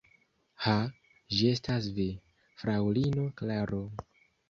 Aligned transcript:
Ha, 0.63 0.73
ĝi 1.35 1.51
estas 1.57 1.91
vi, 1.99 2.09
fraŭlino 2.65 3.31
Klaro! 3.43 3.87